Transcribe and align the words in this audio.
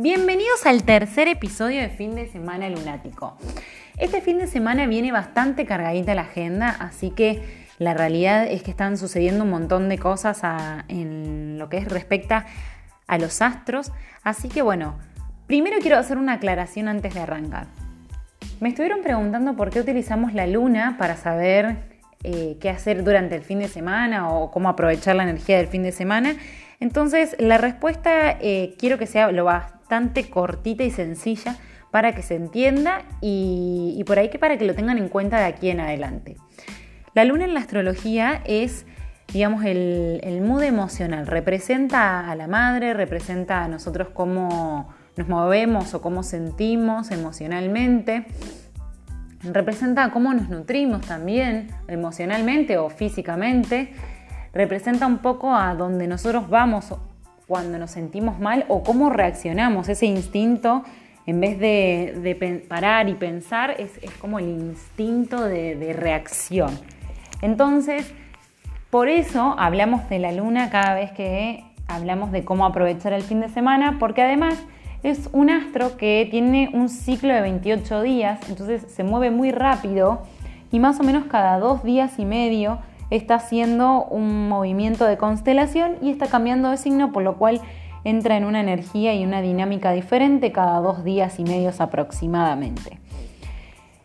Bienvenidos 0.00 0.64
al 0.64 0.84
tercer 0.84 1.26
episodio 1.26 1.80
de 1.80 1.88
Fin 1.88 2.14
de 2.14 2.28
Semana 2.28 2.68
Lunático. 2.68 3.36
Este 3.96 4.20
fin 4.20 4.38
de 4.38 4.46
semana 4.46 4.86
viene 4.86 5.10
bastante 5.10 5.66
cargadita 5.66 6.14
la 6.14 6.22
agenda, 6.22 6.68
así 6.68 7.10
que 7.10 7.66
la 7.80 7.94
realidad 7.94 8.46
es 8.46 8.62
que 8.62 8.70
están 8.70 8.96
sucediendo 8.96 9.42
un 9.42 9.50
montón 9.50 9.88
de 9.88 9.98
cosas 9.98 10.40
en 10.86 11.58
lo 11.58 11.68
que 11.68 11.78
es 11.78 11.88
respecta 11.88 12.46
a 13.08 13.18
los 13.18 13.42
astros. 13.42 13.90
Así 14.22 14.48
que 14.48 14.62
bueno, 14.62 14.96
primero 15.48 15.78
quiero 15.80 15.98
hacer 15.98 16.16
una 16.16 16.34
aclaración 16.34 16.86
antes 16.86 17.14
de 17.14 17.20
arrancar. 17.20 17.66
Me 18.60 18.68
estuvieron 18.68 19.02
preguntando 19.02 19.56
por 19.56 19.70
qué 19.70 19.80
utilizamos 19.80 20.32
la 20.32 20.46
luna 20.46 20.94
para 20.96 21.16
saber 21.16 21.74
eh, 22.22 22.56
qué 22.60 22.70
hacer 22.70 23.02
durante 23.02 23.34
el 23.34 23.42
fin 23.42 23.58
de 23.58 23.66
semana 23.66 24.28
o 24.28 24.52
cómo 24.52 24.68
aprovechar 24.68 25.16
la 25.16 25.24
energía 25.24 25.56
del 25.56 25.66
fin 25.66 25.82
de 25.82 25.90
semana. 25.90 26.36
Entonces, 26.78 27.34
la 27.40 27.58
respuesta 27.58 28.38
eh, 28.40 28.76
quiero 28.78 28.96
que 28.96 29.06
sea 29.08 29.32
lo 29.32 29.44
bastante 29.44 29.77
bastante 29.88 30.28
cortita 30.28 30.84
y 30.84 30.90
sencilla 30.90 31.56
para 31.90 32.14
que 32.14 32.20
se 32.20 32.34
entienda 32.34 33.04
y, 33.22 34.04
por 34.06 34.18
ahí 34.18 34.28
que 34.28 34.38
para 34.38 34.58
que 34.58 34.66
lo 34.66 34.74
tengan 34.74 34.98
en 34.98 35.08
cuenta 35.08 35.38
de 35.38 35.46
aquí 35.46 35.70
en 35.70 35.80
adelante. 35.80 36.36
La 37.14 37.24
luna 37.24 37.46
en 37.46 37.54
la 37.54 37.60
astrología 37.60 38.42
es, 38.44 38.84
digamos, 39.32 39.64
el, 39.64 40.20
el 40.22 40.42
mood 40.42 40.62
emocional, 40.62 41.26
representa 41.26 42.30
a 42.30 42.36
la 42.36 42.46
madre, 42.48 42.92
representa 42.92 43.64
a 43.64 43.68
nosotros 43.68 44.08
cómo 44.12 44.90
nos 45.16 45.26
movemos 45.26 45.94
o 45.94 46.02
cómo 46.02 46.22
sentimos 46.22 47.10
emocionalmente, 47.10 48.26
representa 49.42 50.10
cómo 50.10 50.34
nos 50.34 50.50
nutrimos 50.50 51.00
también 51.06 51.68
emocionalmente 51.88 52.76
o 52.76 52.90
físicamente, 52.90 53.94
representa 54.52 55.06
un 55.06 55.18
poco 55.18 55.54
a 55.54 55.74
donde 55.74 56.06
nosotros 56.06 56.50
vamos 56.50 56.92
cuando 57.48 57.78
nos 57.78 57.90
sentimos 57.90 58.38
mal 58.38 58.66
o 58.68 58.82
cómo 58.84 59.08
reaccionamos. 59.08 59.88
Ese 59.88 60.06
instinto, 60.06 60.84
en 61.26 61.40
vez 61.40 61.58
de, 61.58 62.66
parar 62.68 63.08
y 63.08 63.14
pensar, 63.14 63.74
es, 63.78 63.90
como 64.20 64.38
el 64.38 64.48
instinto 64.48 65.42
de, 65.42 65.94
reacción. 65.98 66.78
Entonces, 67.40 68.12
por 68.90 69.08
eso 69.08 69.56
hablamos 69.58 70.08
de 70.10 70.18
la 70.18 70.30
luna 70.30 70.68
cada 70.70 70.94
vez 70.94 71.10
que 71.12 71.64
hablamos 71.88 72.32
de 72.32 72.44
cómo 72.44 72.66
aprovechar 72.66 73.14
el 73.14 73.22
fin 73.22 73.40
de 73.40 73.48
semana, 73.48 73.96
porque 73.98 74.22
además 74.22 74.62
es 75.02 75.30
un 75.32 75.48
astro 75.48 75.96
que 75.96 76.28
tiene 76.30 76.68
un 76.74 76.90
ciclo 76.90 77.32
de 77.32 77.40
28 77.40 78.02
días, 78.02 78.40
entonces 78.48 78.84
se 78.92 79.04
mueve 79.04 79.30
muy 79.30 79.52
rápido 79.52 80.22
y 80.70 80.80
más 80.80 81.00
o 81.00 81.02
menos 81.02 81.24
cada 81.26 81.58
dos 81.58 81.82
días 81.82 82.18
y 82.18 82.26
medio 82.26 82.80
está 83.10 83.36
haciendo 83.36 84.04
un 84.04 84.48
movimiento 84.48 85.04
de 85.04 85.16
constelación 85.16 85.96
y 86.02 86.10
está 86.10 86.26
cambiando 86.26 86.70
de 86.70 86.76
signo, 86.76 87.12
por 87.12 87.22
lo 87.22 87.36
cual 87.36 87.60
entra 88.04 88.36
en 88.36 88.44
una 88.44 88.60
energía 88.60 89.14
y 89.14 89.24
una 89.24 89.40
dinámica 89.40 89.92
diferente 89.92 90.52
cada 90.52 90.80
dos 90.80 91.04
días 91.04 91.38
y 91.38 91.44
medios 91.44 91.80
aproximadamente. 91.80 93.00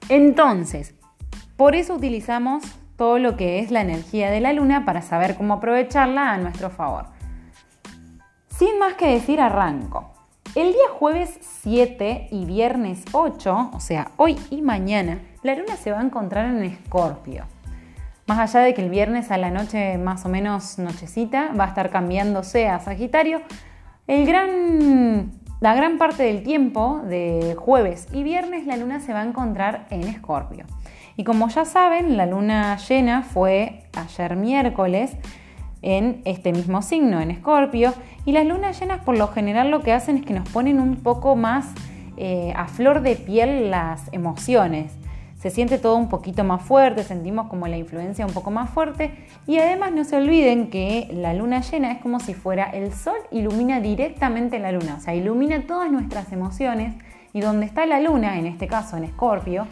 Entonces, 0.09 0.95
por 1.55 1.75
eso 1.75 1.95
utilizamos 1.95 2.63
todo 2.97 3.19
lo 3.19 3.37
que 3.37 3.59
es 3.59 3.71
la 3.71 3.81
energía 3.81 4.29
de 4.29 4.41
la 4.41 4.53
luna 4.53 4.85
para 4.85 5.01
saber 5.01 5.35
cómo 5.35 5.55
aprovecharla 5.55 6.31
a 6.31 6.37
nuestro 6.37 6.69
favor. 6.69 7.05
Sin 8.49 8.77
más 8.79 8.93
que 8.93 9.07
decir, 9.07 9.41
arranco. 9.41 10.11
El 10.55 10.67
día 10.67 10.89
jueves 10.99 11.39
7 11.63 12.27
y 12.31 12.45
viernes 12.45 13.03
8, 13.11 13.71
o 13.73 13.79
sea, 13.79 14.11
hoy 14.17 14.37
y 14.51 14.61
mañana, 14.61 15.19
la 15.41 15.55
luna 15.55 15.75
se 15.75 15.91
va 15.91 15.99
a 15.99 16.03
encontrar 16.03 16.45
en 16.45 16.63
Escorpio. 16.63 17.45
Más 18.25 18.39
allá 18.39 18.65
de 18.65 18.73
que 18.73 18.81
el 18.81 18.89
viernes 18.89 19.31
a 19.31 19.37
la 19.37 19.51
noche, 19.51 19.97
más 19.97 20.25
o 20.25 20.29
menos 20.29 20.79
nochecita, 20.79 21.51
va 21.59 21.65
a 21.65 21.67
estar 21.67 21.89
cambiándose 21.89 22.69
a 22.69 22.79
Sagitario, 22.79 23.41
la 24.07 25.75
gran 25.75 25.97
parte 25.97 26.23
del 26.23 26.43
tiempo 26.43 27.01
de 27.03 27.55
jueves 27.57 28.07
y 28.13 28.23
viernes 28.23 28.65
la 28.65 28.77
luna 28.77 29.01
se 29.01 29.13
va 29.13 29.21
a 29.21 29.25
encontrar 29.25 29.87
en 29.89 30.03
Escorpio. 30.03 30.65
Y 31.17 31.25
como 31.25 31.49
ya 31.49 31.65
saben, 31.65 32.15
la 32.15 32.25
luna 32.25 32.77
llena 32.77 33.23
fue 33.23 33.83
ayer 33.95 34.35
miércoles 34.35 35.15
en 35.81 36.21
este 36.23 36.53
mismo 36.53 36.81
signo, 36.81 37.19
en 37.19 37.29
Escorpio, 37.29 37.93
y 38.25 38.31
las 38.31 38.45
lunas 38.45 38.79
llenas 38.79 39.03
por 39.03 39.17
lo 39.17 39.27
general 39.27 39.69
lo 39.69 39.81
que 39.81 39.91
hacen 39.91 40.17
es 40.17 40.25
que 40.25 40.33
nos 40.33 40.47
ponen 40.49 40.79
un 40.79 40.95
poco 40.95 41.35
más 41.35 41.67
eh, 42.15 42.53
a 42.55 42.67
flor 42.67 43.01
de 43.01 43.17
piel 43.17 43.69
las 43.69 44.01
emociones 44.13 44.93
se 45.43 45.49
siente 45.49 45.77
todo 45.77 45.97
un 45.97 46.07
poquito 46.07 46.45
más 46.45 46.61
fuerte, 46.61 47.03
sentimos 47.03 47.47
como 47.47 47.67
la 47.67 47.75
influencia 47.75 48.25
un 48.25 48.31
poco 48.31 48.49
más 48.49 48.69
fuerte. 48.69 49.11
Y 49.45 49.57
además 49.57 49.91
no 49.91 50.05
se 50.05 50.15
olviden 50.15 50.69
que 50.69 51.09
la 51.11 51.33
luna 51.33 51.59
llena 51.59 51.91
es 51.91 52.01
como 52.01 52.21
si 52.21 52.33
fuera 52.33 52.69
el 52.69 52.93
sol 52.93 53.17
ilumina 53.29 53.81
directamente 53.81 54.57
la 54.57 54.71
luna, 54.71 54.95
o 54.99 55.01
sea, 55.01 55.13
ilumina 55.13 55.67
todas 55.67 55.91
nuestras 55.91 56.31
emociones. 56.31 56.95
Y 57.33 57.41
donde 57.41 57.65
está 57.65 57.85
la 57.85 57.99
luna, 57.99 58.39
en 58.39 58.45
este 58.45 58.67
caso 58.67 58.95
en 58.95 59.03
Escorpio, 59.03 59.67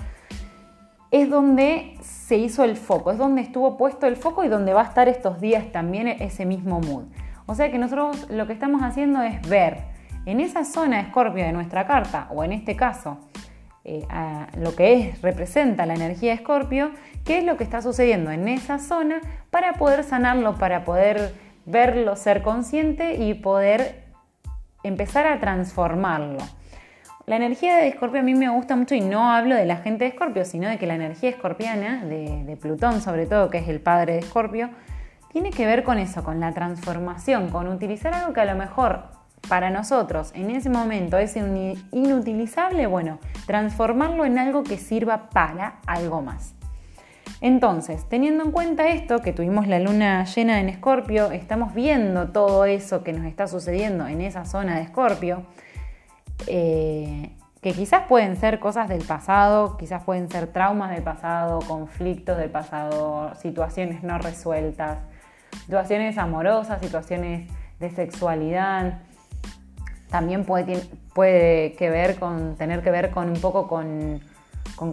es 1.10 1.30
donde 1.30 1.96
se 2.02 2.36
hizo 2.36 2.66
el 2.66 2.76
foco, 2.76 3.12
es 3.12 3.18
donde 3.18 3.40
estuvo 3.42 3.78
puesto 3.78 4.08
el 4.08 4.18
foco 4.18 4.44
y 4.44 4.50
donde 4.50 4.74
va 4.74 4.82
a 4.82 4.88
estar 4.88 5.08
estos 5.08 5.40
días 5.40 5.72
también 5.72 6.10
ese 6.10 6.46
mismo 6.46 6.82
mood. 6.82 7.06
O 7.46 7.56
sea 7.56 7.72
que 7.72 7.78
nosotros 7.78 8.30
lo 8.30 8.46
que 8.46 8.52
estamos 8.52 8.84
haciendo 8.84 9.22
es 9.22 9.42
ver 9.48 9.86
en 10.26 10.42
esa 10.42 10.66
zona 10.66 11.00
Escorpio 11.00 11.46
de 11.46 11.54
nuestra 11.54 11.88
carta, 11.88 12.28
o 12.32 12.44
en 12.44 12.52
este 12.52 12.76
caso, 12.76 13.20
eh, 13.84 14.06
a 14.10 14.48
lo 14.58 14.76
que 14.76 14.94
es, 14.94 15.22
representa 15.22 15.88
la 15.88 15.96
energía 15.96 16.34
Escorpio, 16.34 16.92
qué 17.26 17.40
es 17.40 17.44
lo 17.44 17.58
que 17.58 17.64
está 17.64 17.82
sucediendo 17.82 18.30
en 18.30 18.48
esa 18.48 18.78
zona 18.78 19.22
para 19.50 19.74
poder 19.74 20.04
sanarlo, 20.04 20.56
para 20.56 20.84
poder 20.84 21.34
verlo, 21.66 22.16
ser 22.16 22.44
consciente 22.44 23.16
y 23.16 23.34
poder 23.34 24.04
empezar 24.84 25.26
a 25.26 25.40
transformarlo. 25.40 26.38
La 27.26 27.36
energía 27.36 27.78
de 27.78 27.88
Escorpio 27.88 28.20
a 28.20 28.24
mí 28.24 28.36
me 28.36 28.50
gusta 28.50 28.76
mucho 28.76 28.94
y 28.94 29.02
no 29.02 29.32
hablo 29.32 29.56
de 29.56 29.66
la 29.66 29.78
gente 29.78 30.04
de 30.04 30.10
Escorpio, 30.10 30.46
sino 30.46 30.70
de 30.70 30.78
que 30.78 30.86
la 30.86 30.96
energía 30.96 31.30
escorpiana, 31.30 32.04
de, 32.06 32.44
de 32.44 32.58
Plutón 32.58 33.02
sobre 33.02 33.26
todo, 33.26 33.50
que 33.50 33.60
es 33.60 33.68
el 33.68 33.80
padre 33.80 34.14
de 34.14 34.20
Escorpio, 34.20 34.70
tiene 35.32 35.52
que 35.52 35.66
ver 35.66 35.84
con 35.84 35.98
eso, 35.98 36.24
con 36.24 36.40
la 36.40 36.52
transformación, 36.52 37.50
con 37.50 37.68
utilizar 37.68 38.14
algo 38.14 38.34
que 38.34 38.42
a 38.42 38.46
lo 38.46 38.56
mejor 38.56 39.21
para 39.48 39.70
nosotros 39.70 40.32
en 40.36 40.52
ese 40.52 40.70
momento 40.70 41.18
es 41.18 41.36
inutilizable, 41.36 42.88
bueno, 42.88 43.20
transformarlo 43.46 44.26
en 44.26 44.38
algo 44.38 44.64
que 44.64 44.78
sirva 44.78 45.30
para 45.30 45.80
algo 45.86 46.22
más. 46.22 46.54
Entonces, 47.42 48.08
teniendo 48.08 48.44
en 48.44 48.52
cuenta 48.52 48.88
esto, 48.90 49.20
que 49.20 49.34
tuvimos 49.34 49.68
la 49.68 49.80
luna 49.80 50.26
llena 50.26 50.60
en 50.60 50.70
Escorpio, 50.70 51.32
estamos 51.32 51.74
viendo 51.74 52.30
todo 52.30 52.66
eso 52.66 53.04
que 53.04 53.14
nos 53.14 53.26
está 53.26 53.48
sucediendo 53.48 54.08
en 54.08 54.22
esa 54.22 54.46
zona 54.46 54.76
de 54.76 54.84
Escorpio, 54.84 55.44
eh, 56.46 57.32
que 57.62 57.74
quizás 57.74 58.04
pueden 58.08 58.36
ser 58.36 58.60
cosas 58.60 58.90
del 58.90 59.04
pasado, 59.04 59.76
quizás 59.78 60.04
pueden 60.04 60.30
ser 60.30 60.48
traumas 60.48 60.92
del 60.92 61.04
pasado, 61.04 61.60
conflictos 61.68 62.38
del 62.38 62.50
pasado, 62.52 63.34
situaciones 63.36 64.04
no 64.04 64.20
resueltas, 64.20 65.00
situaciones 65.66 66.18
amorosas, 66.20 66.80
situaciones 66.80 67.50
de 67.80 67.90
sexualidad, 67.90 69.00
también 70.12 70.44
puede, 70.44 70.84
puede 71.16 71.74
que 71.74 71.90
ver 71.90 72.20
con, 72.20 72.56
tener 72.56 72.84
que 72.84 72.92
ver 72.92 73.10
con 73.10 73.30
un 73.30 73.40
poco 73.40 73.68
con, 73.68 74.22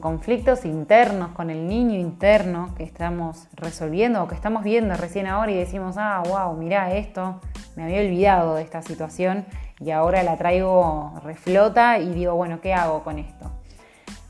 conflictos 0.01 0.65
internos, 0.65 1.31
con 1.33 1.51
el 1.51 1.67
niño 1.67 1.99
interno 1.99 2.75
que 2.77 2.85
estamos 2.85 3.49
resolviendo 3.55 4.23
o 4.23 4.29
que 4.29 4.35
estamos 4.35 4.63
viendo 4.63 4.95
recién 4.97 5.27
ahora 5.27 5.51
y 5.51 5.57
decimos, 5.57 5.97
ah, 5.99 6.23
wow, 6.29 6.57
mira 6.57 6.95
esto, 6.95 7.41
me 7.75 7.85
había 7.85 8.01
olvidado 8.01 8.55
de 8.55 8.63
esta 8.63 8.83
situación 8.83 9.47
y 9.81 9.91
ahora 9.91 10.23
la 10.23 10.37
traigo 10.37 11.15
reflota 11.25 11.99
y 11.99 12.13
digo, 12.13 12.35
bueno, 12.35 12.61
¿qué 12.61 12.75
hago 12.75 13.03
con 13.03 13.19
esto? 13.19 13.51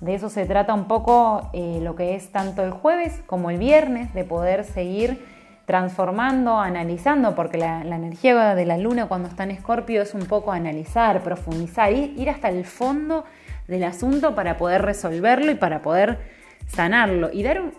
De 0.00 0.15
eso 0.15 0.31
se 0.31 0.47
trata 0.47 0.75
un 0.75 0.84
poco 0.84 1.50
eh, 1.53 1.81
lo 1.82 1.97
que 1.97 2.15
es 2.15 2.31
tanto 2.31 2.62
el 2.62 2.71
jueves 2.71 3.21
como 3.27 3.50
el 3.50 3.59
viernes, 3.59 4.15
de 4.15 4.22
poder 4.22 4.65
seguir 4.65 5.25
transformando, 5.68 6.59
analizando, 6.59 7.34
porque 7.34 7.59
la, 7.59 7.82
energía 7.82 8.54
de 8.54 8.65
la 8.65 8.78
luna 8.78 9.06
cuando 9.06 9.28
está 9.28 9.44
en 9.44 9.50
escorpio 9.50 10.00
es 10.00 10.15
un 10.15 10.24
poco 10.24 10.50
analizar, 10.50 11.22
profundizar, 11.22 11.92
ir, 11.92 12.18
ir 12.18 12.30
hasta 12.30 12.48
el 12.48 12.65
fondo 12.65 13.26
del 13.66 13.84
asunto 13.84 14.34
para 14.34 14.56
poder 14.56 14.80
resolverlo 14.80 15.53
y 15.53 15.56
para 15.56 15.82
poder 15.82 16.20
sanarlo. 16.68 17.28
Y 17.30 17.42
dar 17.42 17.60
un, 17.60 17.74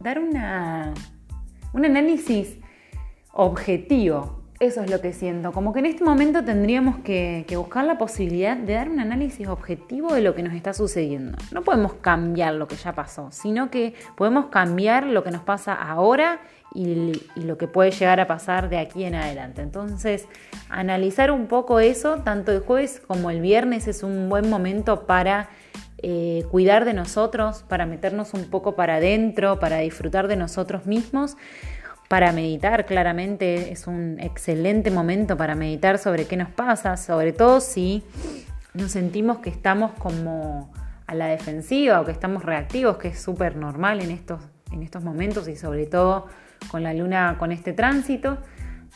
dar 0.00 0.18
una, 0.18 0.92
un 1.72 1.84
análisis 1.84 2.58
objetivo. 3.32 4.40
Eso 4.58 4.82
es 4.82 4.90
lo 4.90 5.00
que 5.00 5.12
siento, 5.12 5.52
como 5.52 5.72
que 5.72 5.78
en 5.78 5.86
este 5.86 6.02
momento 6.02 6.44
tendríamos 6.44 6.98
que, 6.98 7.46
buscar 7.56 7.84
la 7.84 7.96
posibilidad 7.96 8.56
de 8.56 8.74
dar 8.74 8.90
un 8.90 8.98
análisis 8.98 9.46
objetivo 9.46 10.12
de 10.12 10.20
lo 10.20 10.34
que 10.34 10.42
nos 10.42 10.52
está 10.52 10.74
sucediendo. 10.74 11.38
No 11.52 11.62
podemos 11.62 11.94
cambiar 11.94 12.54
lo 12.54 12.66
que 12.66 12.74
ya 12.74 12.92
pasó, 12.92 13.30
sino 13.30 13.70
que 13.70 13.94
podemos 14.16 14.46
cambiar 14.46 15.06
lo 15.06 15.22
que 15.22 15.30
nos 15.30 15.42
pasa 15.42 15.74
ahora 15.74 16.40
y, 16.74 17.12
lo 17.36 17.58
que 17.58 17.66
puede 17.66 17.90
llegar 17.90 18.20
a 18.20 18.26
pasar 18.26 18.68
de 18.68 18.78
aquí 18.78 19.04
en 19.04 19.14
adelante. 19.14 19.62
Entonces, 19.62 20.26
analizar 20.68 21.30
un 21.30 21.46
poco 21.46 21.80
eso, 21.80 22.16
tanto 22.18 22.52
el 22.52 22.60
jueves 22.60 23.00
como 23.06 23.30
el 23.30 23.40
viernes 23.40 23.88
es 23.88 24.02
un 24.02 24.28
buen 24.28 24.48
momento 24.48 25.06
para 25.06 25.48
eh, 25.98 26.44
cuidar 26.50 26.84
de 26.84 26.94
nosotros, 26.94 27.64
para 27.68 27.86
meternos 27.86 28.34
un 28.34 28.44
poco 28.50 28.76
para 28.76 28.96
adentro, 28.96 29.58
para 29.58 29.78
disfrutar 29.78 30.28
de 30.28 30.36
nosotros 30.36 30.86
mismos 30.86 31.36
para 32.10 32.32
meditar, 32.32 32.86
claramente 32.86 33.70
es 33.70 33.86
un 33.86 34.18
excelente 34.18 34.90
momento 34.90 35.36
para 35.36 35.54
meditar 35.54 35.96
sobre 35.96 36.26
qué 36.26 36.36
nos 36.36 36.48
pasa, 36.50 36.96
sobre 36.96 37.32
todo 37.32 37.60
si 37.60 38.02
nos 38.74 38.90
sentimos 38.90 39.38
que 39.38 39.48
estamos 39.48 39.92
como 39.92 40.72
a 41.06 41.14
la 41.14 41.26
defensiva 41.26 42.00
o 42.00 42.04
que 42.04 42.10
estamos 42.10 42.44
reactivos, 42.44 42.96
que 42.96 43.06
es 43.06 43.20
súper 43.20 43.54
normal 43.54 44.00
en 44.00 44.10
estos, 44.10 44.40
en 44.72 44.82
estos 44.82 45.04
momentos 45.04 45.46
y 45.46 45.54
sobre 45.54 45.86
todo 45.86 46.26
con 46.68 46.82
la 46.82 46.94
luna, 46.94 47.36
con 47.38 47.52
este 47.52 47.72
tránsito. 47.72 48.38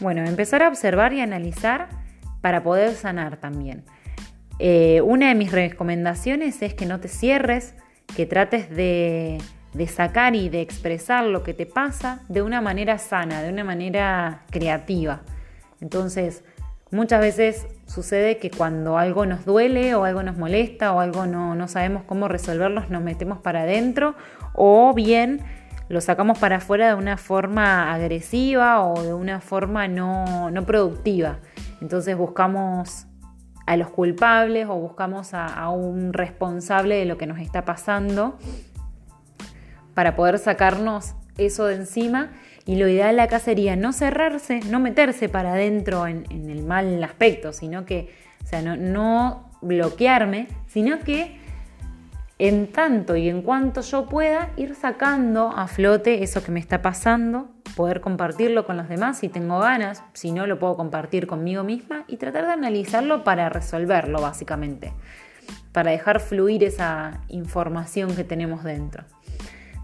Bueno, 0.01 0.25
empezar 0.25 0.63
a 0.63 0.69
observar 0.69 1.13
y 1.13 1.21
analizar 1.21 1.89
para 2.41 2.63
poder 2.63 2.95
sanar 2.95 3.39
también. 3.39 3.85
Eh, 4.59 5.01
una 5.03 5.29
de 5.29 5.35
mis 5.35 5.53
recomendaciones 5.53 6.63
es 6.63 6.75
que 6.75 6.87
no 6.87 7.01
te 7.01 7.09
cierres, 7.09 7.75
que 8.15 8.27
trates 8.27 8.71
de, 8.71 9.39
de 9.73 9.87
sacar 9.89 10.35
y 10.37 10.49
de 10.49 10.61
expresar 10.61 11.25
lo 11.25 11.43
que 11.43 11.55
te 11.55 11.67
pasa 11.67 12.23
de 12.29 12.43
una 12.43 12.61
manera 12.61 12.99
sana, 12.99 13.43
de 13.43 13.51
una 13.53 13.65
manera 13.65 14.43
creativa. 14.51 15.23
Entonces, 15.81 16.45
muchas 16.91 17.21
veces 17.21 17.67
sucede 17.87 18.39
que 18.39 18.51
cuando 18.51 18.99
algo 18.99 19.27
nos 19.27 19.45
duele 19.45 19.95
o 19.95 20.05
algo 20.05 20.23
nos 20.23 20.37
molesta 20.37 20.93
o 20.93 21.01
algo 21.01 21.27
no, 21.27 21.55
no 21.55 21.69
sabemos 21.69 22.05
cómo 22.05 22.29
resolverlo, 22.29 22.85
nos 22.89 23.03
metemos 23.03 23.39
para 23.39 23.63
adentro 23.63 24.15
o 24.55 24.95
bien 24.95 25.41
lo 25.89 26.01
sacamos 26.01 26.39
para 26.39 26.57
afuera 26.57 26.89
de 26.89 26.95
una 26.95 27.17
forma 27.17 27.93
agresiva 27.93 28.83
o 28.85 29.03
de 29.03 29.13
una 29.13 29.41
forma 29.41 29.87
no, 29.89 30.51
no 30.51 30.65
productiva. 30.65 31.39
Entonces 31.81 32.17
buscamos 32.17 33.07
a 33.67 33.77
los 33.77 33.91
culpables 33.91 34.67
o 34.69 34.77
buscamos 34.77 35.35
a, 35.35 35.69
un 35.71 36.13
responsable 36.13 36.97
de 36.97 37.05
lo 37.05 37.17
que 37.17 37.27
nos 37.27 37.39
está 37.39 37.65
pasando 37.65 38.39
para 39.95 40.17
poder 40.17 40.39
sacarnos 40.39 41.15
eso 41.39 41.67
de 41.67 41.77
encima. 41.77 42.33
Y 42.67 42.77
lo 42.77 42.89
ideal 42.89 43.21
acá 43.21 43.39
sería 43.39 43.77
no 43.77 43.93
cerrarse, 43.93 44.61
no 44.71 44.81
meterse 44.81 45.29
para 45.29 45.53
adentro 45.53 46.07
en, 46.07 46.25
el 46.31 46.63
mal 46.63 47.03
aspecto, 47.05 47.53
sino 47.53 47.85
que, 47.85 48.11
o 48.43 48.47
sea, 48.47 48.63
no, 48.63 48.77
no 48.77 49.51
bloquearme, 49.61 50.49
sino 50.67 51.01
que 51.01 51.44
en 52.39 52.73
tanto 52.73 53.17
y 53.17 53.29
en 53.29 53.43
cuanto 53.43 53.81
yo 53.81 54.07
pueda 54.07 54.51
ir 54.57 54.75
sacando 54.75 55.53
a 55.55 55.69
flote 55.69 56.23
eso 56.23 56.43
que 56.43 56.51
me 56.51 56.61
está 56.61 56.83
pasando, 56.83 57.49
poder 57.77 58.01
compartirlo 58.01 58.67
con 58.67 58.77
los 58.77 58.89
demás 58.89 59.19
si 59.19 59.29
tengo 59.29 59.61
ganas, 59.61 60.03
si 60.13 60.33
no 60.33 60.47
lo 60.47 60.59
puedo 60.59 60.77
compartir 60.77 61.27
conmigo 61.27 61.63
misma 61.63 62.05
y 62.09 62.17
tratar 62.17 62.47
de 62.47 62.53
analizarlo 62.53 63.23
para 63.25 63.49
resolverlo 63.49 64.21
básicamente, 64.21 64.93
para 65.73 65.93
dejar 65.93 66.21
fluir 66.21 66.65
esa 66.65 67.21
información 67.29 68.15
que 68.17 68.25
tenemos 68.25 68.65
dentro. 68.65 69.05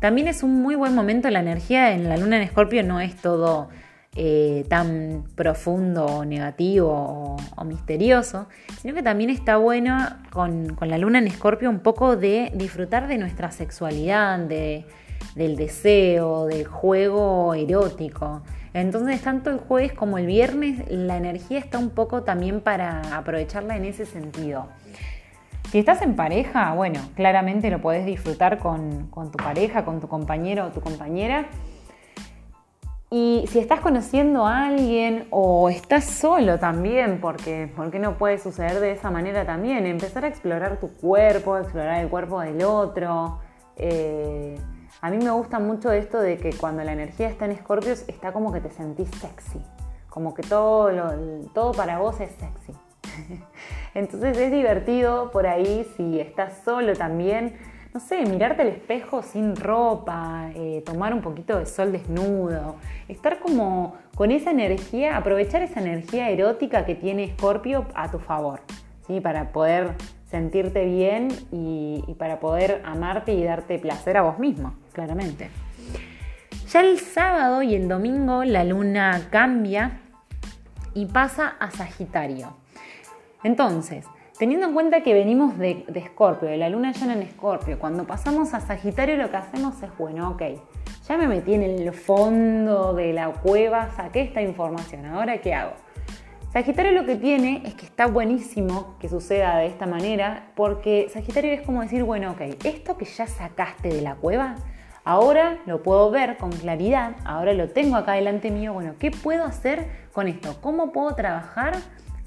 También 0.01 0.29
es 0.29 0.43
un 0.43 0.63
muy 0.63 0.75
buen 0.75 0.95
momento, 0.95 1.29
la 1.31 1.41
energía 1.41 1.93
en 1.93 2.09
la 2.09 2.17
luna 2.17 2.37
en 2.37 2.43
Escorpio 2.43 2.83
no 2.83 3.01
es 3.01 3.15
todo 3.17 3.69
eh, 4.17 4.65
tan 4.69 5.23
profundo 5.37 6.05
o 6.05 6.25
negativo 6.25 7.37
o, 7.57 7.65
misterioso, 7.65 8.49
sino 8.83 8.93
que 8.93 9.05
también 9.05 9.31
está 9.31 9.57
bueno 9.57 9.97
con, 10.33 10.77
la 10.81 10.99
luna 10.99 11.21
en 11.21 11.29
escorpio 11.29 11.71
un 11.71 11.79
poco 11.79 12.17
de 12.17 12.51
disfrutar 12.57 13.07
de 13.07 13.19
nuestra 13.19 13.53
sexualidad, 13.53 14.41
de, 14.41 14.85
del 15.37 15.55
deseo, 15.55 16.47
del 16.47 16.67
juego 16.67 17.55
erótico. 17.55 18.43
Entonces, 18.75 19.21
tanto 19.23 19.51
el 19.51 19.59
jueves 19.59 19.93
como 19.93 20.19
el 20.19 20.27
viernes, 20.27 20.83
la 20.91 21.17
energía 21.17 21.61
está 21.61 21.79
un 21.79 21.91
poco 21.91 22.25
también 22.25 22.61
para 22.61 23.17
aprovecharla 23.17 23.77
en 23.77 23.85
ese 23.85 24.07
sentido. 24.07 24.67
Si 25.71 25.79
estás 25.79 26.03
en 26.03 26.17
pareja, 26.17 26.75
bueno, 26.75 26.99
claramente 27.15 27.71
lo 27.71 27.81
podés 27.81 28.05
disfrutar 28.07 28.59
con, 28.59 29.07
con 29.07 29.31
tu 29.31 29.39
pareja, 29.39 29.85
con 29.85 30.01
tu 30.01 30.09
compañero 30.09 30.67
o 30.67 30.71
tu 30.71 30.81
compañera 30.81 31.47
y 33.13 33.45
si 33.49 33.59
estás 33.59 33.81
conociendo 33.81 34.47
a 34.47 34.67
alguien 34.67 35.27
o 35.31 35.69
estás 35.69 36.05
solo 36.05 36.61
también, 36.61 37.21
porque, 37.21 37.69
porque 37.75 37.99
no 37.99 38.17
puede 38.17 38.39
suceder 38.39 38.79
de 38.79 38.93
esa 38.93 39.11
manera 39.11 39.45
también, 39.45 39.85
empezar 39.85 40.25
a 40.25 40.29
explorar 40.29 40.79
tu 40.79 40.93
cuerpo, 40.93 41.59
explorar 41.59 42.01
el 42.03 42.09
cuerpo 42.09 42.41
del 42.41 42.63
otro. 42.63 43.41
Eh, 43.77 44.57
a 45.01 45.11
mí 45.11 45.19
me 45.19 45.31
gusta 45.31 45.59
mucho 45.59 45.91
esto 45.91 46.21
de 46.21 46.37
que 46.37 46.53
cuando 46.53 46.85
la 46.85 46.93
energía 46.93 47.29
está 47.29 47.47
en 47.47 47.51
Escorpios 47.51 48.05
está 48.07 48.33
como 48.33 48.53
que 48.53 48.61
te 48.61 48.71
sentís 48.71 49.11
sexy, 49.21 49.61
como 50.09 50.33
que 50.33 50.43
todo, 50.43 50.89
todo 51.53 51.73
para 51.73 51.99
vos 51.99 52.21
es 52.21 52.31
sexy. 52.33 52.75
Entonces 53.95 54.39
es 54.39 54.53
divertido 54.53 55.33
por 55.33 55.49
ahí 55.49 55.85
si 55.97 56.21
estás 56.21 56.63
solo 56.65 56.95
también 56.95 57.57
no 57.93 57.99
sé, 57.99 58.25
mirarte 58.25 58.63
al 58.63 58.69
espejo 58.69 59.23
sin 59.23 59.57
ropa, 59.57 60.51
eh, 60.55 60.83
tomar 60.87 61.13
un 61.13 61.23
poquito 61.23 61.59
de 61.59 61.67
sol 61.67 61.91
desnudo, 61.91 62.77
estar 63.09 63.41
como 63.41 63.97
con 64.15 64.31
esa 64.31 64.53
energía, 64.53 65.17
aprovechar 65.17 65.63
esa 65.63 65.81
energía 65.81 66.31
erótica 66.31 66.87
que 66.87 66.95
tiene 66.95 67.35
Scorpio 67.37 67.87
a 67.95 68.11
tu 68.11 68.21
favor, 68.21 68.61
¿sí? 69.07 69.21
para 69.21 69.51
poder 69.51 69.95
sentirte 70.31 70.85
bien 70.85 71.29
y, 71.51 72.05
y 72.07 72.15
para 72.15 72.39
poder 72.39 72.81
amarte 72.85 73.33
y 73.33 73.43
darte 73.43 73.79
placer 73.81 74.17
a 74.17 74.23
vos 74.23 74.39
mismo, 74.39 74.75
claramente. 74.93 75.51
Ya 76.69 76.83
el 76.83 77.01
sábado 77.01 77.63
y 77.63 77.75
el 77.75 77.89
domingo 77.89 78.45
la 78.45 78.63
luna 78.63 79.27
cambia 79.31 79.99
y 80.95 81.07
pasa 81.07 81.57
a 81.59 81.73
Sagitario. 81.73 82.55
Entonces, 83.43 84.07
Teniendo 84.41 84.69
en 84.69 84.73
cuenta 84.73 85.03
que 85.03 85.13
venimos 85.13 85.59
de, 85.59 85.85
Escorpio, 85.95 86.49
de 86.49 86.57
la 86.57 86.71
luna 86.71 86.93
llena 86.93 87.13
en 87.13 87.21
Escorpio, 87.21 87.79
cuando 87.79 88.07
pasamos 88.07 88.55
a 88.55 88.61
Sagitario 88.61 89.19
lo 89.19 89.31
que 89.31 89.37
hacemos 89.37 89.83
es, 89.83 89.91
bueno, 89.99 90.31
ok, 90.31 90.43
ya 91.07 91.19
me 91.19 91.29
metí 91.29 91.53
en 91.53 91.63
el 91.63 91.93
fondo 91.93 92.95
de 92.95 93.13
la 93.13 93.29
cueva, 93.29 93.91
saqué 93.91 94.23
esta 94.23 94.41
información, 94.41 95.05
ahora 95.05 95.43
¿qué 95.43 95.53
hago? 95.53 95.73
Sagitario 96.55 96.93
lo 96.93 97.05
que 97.05 97.17
tiene 97.17 97.61
es 97.67 97.75
que 97.75 97.85
está 97.85 98.07
buenísimo 98.07 98.97
que 98.99 99.11
suceda 99.11 99.59
de 99.59 99.67
esta 99.67 99.85
manera, 99.85 100.53
porque 100.57 101.11
Sagitario 101.13 101.53
es 101.53 101.61
como 101.61 101.83
decir, 101.83 102.03
bueno, 102.05 102.31
ok, 102.31 102.41
esto 102.65 102.97
que 102.97 103.05
ya 103.05 103.27
sacaste 103.27 103.91
de 103.91 104.01
la 104.01 104.15
cueva, 104.15 104.55
ahora 105.05 105.59
lo 105.67 105.83
puedo 105.83 106.11
ver 106.11 106.39
con 106.39 106.51
claridad, 106.51 107.15
ahora 107.27 107.53
lo 107.53 107.69
tengo 107.69 107.97
acá 107.97 108.13
delante 108.13 108.51
mío, 108.51 108.73
bueno, 108.73 108.95
¿qué 108.99 109.11
puedo 109.11 109.45
hacer 109.45 110.09
con 110.15 110.29
esto? 110.29 110.57
¿Cómo 110.63 110.93
puedo 110.93 111.15
trabajar 111.15 111.75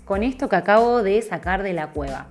con 0.05 0.23
esto 0.23 0.49
que 0.49 0.55
acabo 0.55 1.03
de 1.03 1.21
sacar 1.21 1.63
de 1.63 1.73
la 1.73 1.87
cueva. 1.87 2.27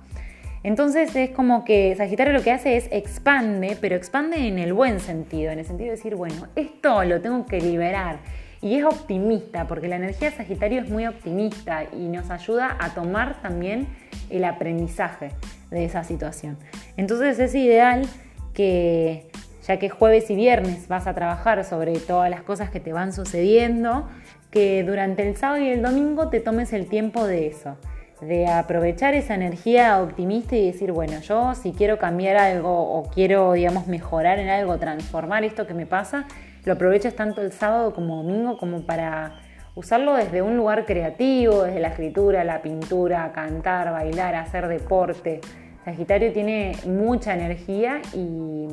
Entonces 0.63 1.13
es 1.15 1.31
como 1.31 1.65
que 1.65 1.93
Sagitario 1.95 2.31
lo 2.31 2.41
que 2.41 2.51
hace 2.51 2.77
es 2.77 2.87
expande, 2.91 3.77
pero 3.79 3.95
expande 3.95 4.47
en 4.47 4.59
el 4.59 4.71
buen 4.71 5.01
sentido, 5.01 5.51
en 5.51 5.59
el 5.59 5.65
sentido 5.65 5.89
de 5.89 5.97
decir, 5.97 6.15
bueno, 6.15 6.47
esto 6.55 7.03
lo 7.03 7.19
tengo 7.19 7.45
que 7.45 7.59
liberar. 7.59 8.19
Y 8.61 8.75
es 8.75 8.85
optimista, 8.85 9.67
porque 9.67 9.89
la 9.89 9.97
energía 9.97 10.29
de 10.29 10.37
Sagitario 10.37 10.81
es 10.81 10.89
muy 10.89 11.05
optimista 11.05 11.83
y 11.91 12.07
nos 12.07 12.29
ayuda 12.29 12.77
a 12.79 12.93
tomar 12.93 13.41
también 13.41 13.87
el 14.29 14.45
aprendizaje 14.45 15.31
de 15.69 15.83
esa 15.83 16.05
situación. 16.05 16.57
Entonces 16.95 17.39
es 17.39 17.53
ideal 17.55 18.07
que, 18.53 19.29
ya 19.67 19.79
que 19.79 19.89
jueves 19.89 20.29
y 20.29 20.35
viernes 20.35 20.87
vas 20.87 21.07
a 21.07 21.13
trabajar 21.13 21.65
sobre 21.65 21.99
todas 21.99 22.29
las 22.29 22.43
cosas 22.43 22.69
que 22.69 22.79
te 22.79 22.93
van 22.93 23.11
sucediendo, 23.11 24.07
que 24.53 24.83
durante 24.83 25.27
el 25.27 25.35
sábado 25.35 25.63
y 25.63 25.69
el 25.69 25.81
domingo 25.81 26.29
te 26.29 26.39
tomes 26.39 26.73
el 26.73 26.85
tiempo 26.85 27.25
de 27.25 27.47
eso, 27.47 27.75
de 28.21 28.45
aprovechar 28.45 29.15
esa 29.15 29.33
energía 29.33 29.99
optimista 29.99 30.55
y 30.55 30.67
decir, 30.67 30.91
bueno, 30.91 31.19
yo 31.21 31.55
si 31.55 31.71
quiero 31.71 31.97
cambiar 31.97 32.37
algo 32.37 32.69
o 32.71 33.09
quiero, 33.09 33.53
digamos, 33.53 33.87
mejorar 33.87 34.37
en 34.37 34.49
algo, 34.49 34.77
transformar 34.77 35.43
esto 35.43 35.65
que 35.65 35.73
me 35.73 35.87
pasa, 35.87 36.27
lo 36.65 36.73
aproveches 36.73 37.15
tanto 37.15 37.41
el 37.41 37.51
sábado 37.51 37.95
como 37.95 38.17
domingo 38.17 38.59
como 38.59 38.85
para 38.85 39.39
usarlo 39.73 40.13
desde 40.13 40.43
un 40.43 40.55
lugar 40.55 40.85
creativo, 40.85 41.63
desde 41.63 41.79
la 41.79 41.87
escritura, 41.87 42.43
la 42.43 42.61
pintura, 42.61 43.31
cantar, 43.33 43.91
bailar, 43.91 44.35
hacer 44.35 44.67
deporte. 44.67 45.41
Sagitario 45.83 46.31
tiene 46.31 46.73
mucha 46.85 47.33
energía 47.33 48.03
y 48.13 48.67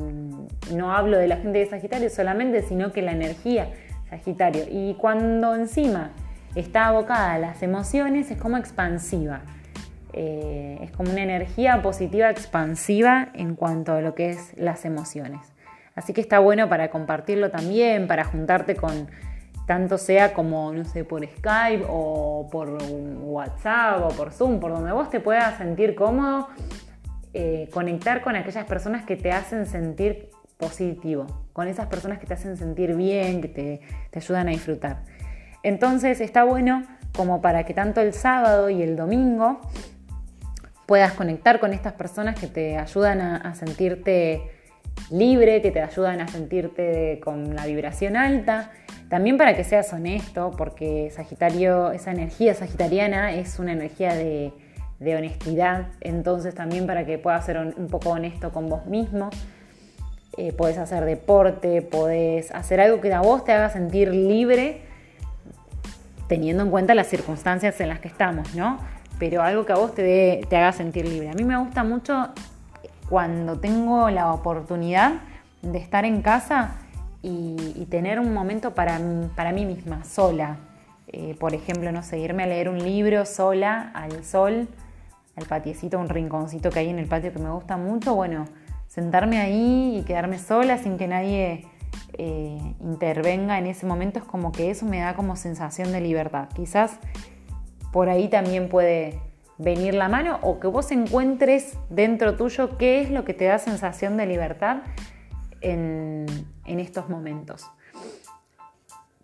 no 0.75 0.93
hablo 0.93 1.17
de 1.17 1.27
la 1.27 1.37
gente 1.37 1.57
de 1.57 1.65
Sagitario 1.65 2.11
solamente, 2.11 2.61
sino 2.61 2.91
que 2.91 3.01
la 3.01 3.13
energía 3.13 3.67
Sagitario. 4.11 4.65
Y 4.69 4.95
cuando 4.95 5.55
encima 5.55 6.11
está 6.53 6.87
abocada 6.87 7.33
a 7.33 7.39
las 7.39 7.63
emociones, 7.63 8.29
es 8.29 8.37
como 8.37 8.57
expansiva. 8.57 9.41
Eh, 10.13 10.77
es 10.81 10.91
como 10.91 11.11
una 11.11 11.23
energía 11.23 11.81
positiva 11.81 12.29
expansiva 12.29 13.29
en 13.33 13.55
cuanto 13.55 13.93
a 13.93 14.01
lo 14.01 14.13
que 14.13 14.29
es 14.29 14.53
las 14.57 14.83
emociones. 14.83 15.39
Así 15.95 16.11
que 16.13 16.19
está 16.19 16.39
bueno 16.39 16.67
para 16.67 16.89
compartirlo 16.89 17.51
también, 17.51 18.07
para 18.07 18.25
juntarte 18.25 18.75
con 18.75 19.07
tanto 19.65 19.97
sea 19.97 20.33
como, 20.33 20.73
no 20.73 20.83
sé, 20.83 21.05
por 21.05 21.25
Skype 21.25 21.85
o 21.87 22.49
por 22.51 22.77
WhatsApp 23.21 24.01
o 24.03 24.09
por 24.09 24.33
Zoom, 24.33 24.59
por 24.59 24.71
donde 24.71 24.91
vos 24.91 25.09
te 25.09 25.21
puedas 25.21 25.57
sentir 25.57 25.95
cómodo, 25.95 26.49
eh, 27.33 27.69
conectar 27.73 28.21
con 28.21 28.35
aquellas 28.35 28.65
personas 28.65 29.05
que 29.05 29.15
te 29.15 29.31
hacen 29.31 29.65
sentir 29.65 30.29
positivo, 30.61 31.25
con 31.53 31.67
esas 31.67 31.87
personas 31.87 32.19
que 32.19 32.27
te 32.27 32.35
hacen 32.35 32.55
sentir 32.55 32.95
bien, 32.95 33.41
que 33.41 33.47
te, 33.47 33.81
ayudan 34.15 34.47
a 34.47 34.51
disfrutar. 34.51 35.03
Entonces 35.63 36.21
está 36.21 36.43
bueno 36.43 36.85
como 37.13 37.41
para 37.41 37.65
que 37.65 37.73
tanto 37.73 37.99
el 37.99 38.13
sábado 38.13 38.69
y 38.69 38.81
el 38.83 38.95
domingo 38.95 39.59
puedas 40.85 41.13
conectar 41.13 41.59
con 41.59 41.73
estas 41.73 41.93
personas 41.93 42.39
que 42.39 42.47
te 42.47 42.77
ayudan 42.77 43.21
a, 43.21 43.55
sentirte 43.55 44.41
libre, 45.09 45.61
que 45.61 45.71
te 45.71 45.81
ayudan 45.81 46.21
a 46.21 46.27
sentirte 46.27 47.19
con 47.23 47.55
la 47.55 47.65
vibración 47.65 48.15
alta. 48.15 48.71
También 49.09 49.37
para 49.37 49.55
que 49.55 49.63
seas 49.63 49.91
honesto, 49.91 50.51
porque 50.57 51.09
Sagitario, 51.11 51.91
esa 51.91 52.11
energía 52.11 52.53
sagitariana 52.53 53.33
es 53.33 53.59
una 53.59 53.73
energía 53.73 54.13
de, 54.15 54.53
de 54.99 55.15
honestidad, 55.15 55.87
entonces 55.99 56.55
también 56.55 56.87
para 56.87 57.05
que 57.05 57.17
puedas 57.17 57.45
ser 57.45 57.57
un 57.57 57.87
poco 57.87 58.11
honesto 58.11 58.51
con 58.51 58.69
vos 58.69 58.85
mismo. 58.85 59.31
Eh, 60.41 60.53
podés 60.53 60.79
hacer 60.79 61.05
deporte, 61.05 61.83
podés 61.83 62.49
hacer 62.49 62.81
algo 62.81 62.99
que 62.99 63.13
a 63.13 63.21
vos 63.21 63.45
te 63.45 63.51
haga 63.51 63.69
sentir 63.69 64.11
libre, 64.11 64.81
teniendo 66.25 66.63
en 66.63 66.71
cuenta 66.71 66.95
las 66.95 67.05
circunstancias 67.05 67.79
en 67.79 67.89
las 67.89 67.99
que 67.99 68.07
estamos, 68.07 68.55
¿no? 68.55 68.79
Pero 69.19 69.43
algo 69.43 69.67
que 69.67 69.73
a 69.73 69.75
vos 69.75 69.93
te, 69.93 70.41
te 70.49 70.57
haga 70.57 70.71
sentir 70.71 71.07
libre. 71.07 71.29
A 71.29 71.33
mí 71.33 71.43
me 71.43 71.55
gusta 71.59 71.83
mucho 71.83 72.29
cuando 73.07 73.59
tengo 73.59 74.09
la 74.09 74.33
oportunidad 74.33 75.21
de 75.61 75.77
estar 75.77 76.05
en 76.05 76.23
casa 76.23 76.71
y, 77.21 77.85
tener 77.91 78.19
un 78.19 78.33
momento 78.33 78.73
para, 78.73 78.99
para 79.35 79.51
mí 79.51 79.67
misma, 79.67 80.03
sola. 80.05 80.57
Eh, 81.09 81.35
por 81.39 81.53
ejemplo, 81.53 81.91
no 81.91 82.01
sé, 82.01 82.17
irme 82.17 82.45
a 82.45 82.47
leer 82.47 82.67
un 82.67 82.79
libro 82.79 83.27
sola, 83.27 83.91
al 83.93 84.23
sol, 84.23 84.67
al 85.35 85.45
patiecito, 85.45 85.99
un 85.99 86.09
rinconcito 86.09 86.71
que 86.71 86.79
hay 86.79 86.89
en 86.89 86.97
el 86.97 87.05
patio 87.05 87.31
que 87.31 87.37
me 87.37 87.51
gusta 87.51 87.77
mucho. 87.77 88.15
Bueno, 88.15 88.47
sentarme 88.91 89.39
ahí 89.39 89.97
y 89.97 90.03
quedarme 90.03 90.37
sola 90.37 90.77
sin 90.77 90.97
que 90.97 91.07
nadie 91.07 91.65
eh, 92.17 92.75
intervenga 92.81 93.57
en 93.57 93.67
ese 93.67 93.85
momento 93.85 94.19
es 94.19 94.25
como 94.25 94.51
que 94.51 94.69
eso 94.69 94.85
me 94.85 94.99
da 94.99 95.15
como 95.15 95.37
sensación 95.37 95.93
de 95.93 96.01
libertad. 96.01 96.49
Quizás 96.53 96.99
por 97.93 98.09
ahí 98.09 98.27
también 98.27 98.67
puede 98.67 99.17
venir 99.57 99.93
la 99.93 100.09
mano 100.09 100.39
o 100.41 100.59
que 100.59 100.67
vos 100.67 100.91
encuentres 100.91 101.77
dentro 101.89 102.35
tuyo 102.35 102.77
qué 102.77 102.99
es 102.99 103.11
lo 103.11 103.23
que 103.23 103.33
te 103.33 103.45
da 103.45 103.59
sensación 103.59 104.17
de 104.17 104.25
libertad 104.25 104.79
en, 105.61 106.25
en 106.65 106.81
estos 106.81 107.07
momentos. 107.07 107.71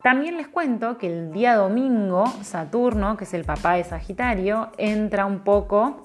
También 0.01 0.37
les 0.37 0.47
cuento 0.47 0.97
que 0.97 1.07
el 1.07 1.33
día 1.33 1.55
domingo 1.55 2.25
Saturno, 2.41 3.17
que 3.17 3.25
es 3.25 3.33
el 3.33 3.43
papá 3.43 3.73
de 3.73 3.83
Sagitario, 3.83 4.71
entra 4.77 5.25
un 5.25 5.39
poco 5.39 6.03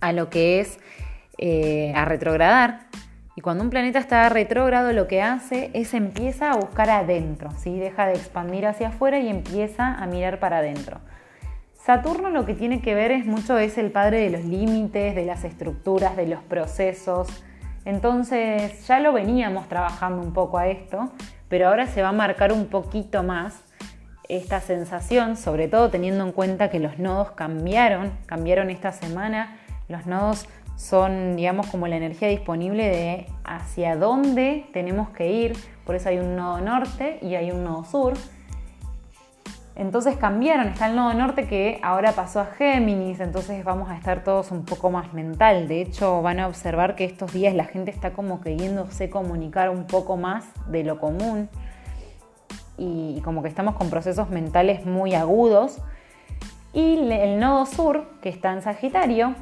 a 0.00 0.12
lo 0.12 0.28
que 0.28 0.60
es 0.60 0.78
eh, 1.44 1.92
a 1.96 2.04
retrogradar. 2.04 2.86
Y 3.34 3.40
cuando 3.40 3.64
un 3.64 3.70
planeta 3.70 3.98
está 3.98 4.28
retrógrado, 4.28 4.92
lo 4.92 5.08
que 5.08 5.22
hace 5.22 5.72
es 5.74 5.92
empieza 5.92 6.52
a 6.52 6.56
buscar 6.56 6.88
adentro, 6.88 7.50
¿sí? 7.58 7.80
deja 7.80 8.06
de 8.06 8.12
expandir 8.12 8.64
hacia 8.64 8.88
afuera 8.88 9.18
y 9.18 9.28
empieza 9.28 9.92
a 9.92 10.06
mirar 10.06 10.38
para 10.38 10.58
adentro. 10.58 11.00
Saturno 11.84 12.30
lo 12.30 12.46
que 12.46 12.54
tiene 12.54 12.80
que 12.80 12.94
ver 12.94 13.10
es 13.10 13.26
mucho 13.26 13.58
es 13.58 13.76
el 13.76 13.90
padre 13.90 14.20
de 14.20 14.30
los 14.30 14.44
límites, 14.44 15.16
de 15.16 15.24
las 15.24 15.42
estructuras, 15.42 16.16
de 16.16 16.28
los 16.28 16.40
procesos. 16.44 17.26
Entonces 17.84 18.86
ya 18.86 19.00
lo 19.00 19.12
veníamos 19.12 19.68
trabajando 19.68 20.22
un 20.22 20.32
poco 20.32 20.58
a 20.58 20.68
esto, 20.68 21.10
pero 21.48 21.66
ahora 21.66 21.88
se 21.88 22.02
va 22.02 22.10
a 22.10 22.12
marcar 22.12 22.52
un 22.52 22.66
poquito 22.66 23.24
más 23.24 23.64
esta 24.28 24.60
sensación, 24.60 25.36
sobre 25.36 25.66
todo 25.66 25.90
teniendo 25.90 26.24
en 26.24 26.30
cuenta 26.30 26.70
que 26.70 26.78
los 26.78 27.00
nodos 27.00 27.32
cambiaron, 27.32 28.12
cambiaron 28.26 28.70
esta 28.70 28.92
semana, 28.92 29.56
los 29.88 30.06
nodos 30.06 30.46
son, 30.76 31.36
digamos, 31.36 31.66
como 31.68 31.86
la 31.86 31.96
energía 31.96 32.28
disponible 32.28 32.88
de 32.88 33.26
hacia 33.44 33.96
dónde 33.96 34.66
tenemos 34.72 35.10
que 35.10 35.30
ir. 35.30 35.56
Por 35.84 35.94
eso 35.94 36.08
hay 36.08 36.18
un 36.18 36.36
nodo 36.36 36.60
norte 36.60 37.18
y 37.22 37.34
hay 37.34 37.50
un 37.50 37.64
nodo 37.64 37.84
sur. 37.84 38.14
Entonces 39.74 40.16
cambiaron, 40.16 40.68
está 40.68 40.86
el 40.86 40.96
nodo 40.96 41.14
norte 41.14 41.46
que 41.46 41.80
ahora 41.82 42.12
pasó 42.12 42.40
a 42.40 42.44
Géminis, 42.44 43.20
entonces 43.20 43.64
vamos 43.64 43.88
a 43.88 43.96
estar 43.96 44.22
todos 44.22 44.50
un 44.50 44.66
poco 44.66 44.90
más 44.90 45.14
mental. 45.14 45.66
De 45.66 45.80
hecho, 45.80 46.20
van 46.20 46.40
a 46.40 46.46
observar 46.46 46.94
que 46.94 47.04
estos 47.04 47.32
días 47.32 47.54
la 47.54 47.64
gente 47.64 47.90
está 47.90 48.12
como 48.12 48.42
queriéndose 48.42 49.08
comunicar 49.08 49.70
un 49.70 49.86
poco 49.86 50.18
más 50.18 50.44
de 50.66 50.84
lo 50.84 50.98
común 50.98 51.48
y 52.76 53.20
como 53.24 53.42
que 53.42 53.48
estamos 53.48 53.76
con 53.76 53.88
procesos 53.88 54.28
mentales 54.28 54.84
muy 54.84 55.14
agudos. 55.14 55.78
Y 56.74 57.10
el 57.10 57.38
nodo 57.38 57.64
sur, 57.64 58.06
que 58.20 58.28
está 58.28 58.52
en 58.52 58.62
Sagitario, 58.62 59.34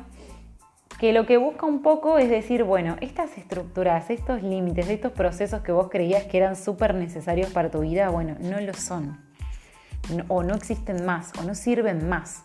que 1.00 1.14
lo 1.14 1.24
que 1.24 1.38
busca 1.38 1.64
un 1.64 1.80
poco 1.80 2.18
es 2.18 2.28
decir, 2.28 2.62
bueno, 2.62 2.96
estas 3.00 3.38
estructuras, 3.38 4.10
estos 4.10 4.42
límites, 4.42 4.86
estos 4.90 5.12
procesos 5.12 5.62
que 5.62 5.72
vos 5.72 5.88
creías 5.90 6.24
que 6.24 6.36
eran 6.36 6.56
súper 6.56 6.94
necesarios 6.94 7.48
para 7.48 7.70
tu 7.70 7.80
vida, 7.80 8.10
bueno, 8.10 8.36
no 8.38 8.60
lo 8.60 8.74
son. 8.74 9.18
o 10.28 10.42
no 10.42 10.54
existen 10.54 11.06
más, 11.06 11.32
o 11.40 11.44
no 11.44 11.54
sirven 11.54 12.06
más. 12.06 12.44